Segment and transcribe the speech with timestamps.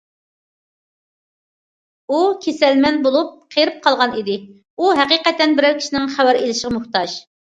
[2.13, 4.39] ئۇ كېسەلمەن بولۇپ، قېرىپ قالغان ئىدى،
[4.81, 7.21] ئۇ ھەقىقەتەن بىرەر كىشىنىڭ خەۋەر ئېلىشىغا موھتاج.